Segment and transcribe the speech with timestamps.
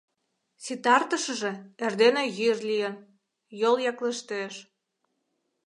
[0.63, 1.51] Ситартышыже,
[1.83, 2.95] эрдене йӱр лийын,
[3.61, 4.53] йол яклештеш.